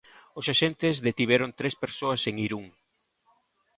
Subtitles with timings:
[0.39, 2.65] Os axentes detiveron tres persoas en Irún.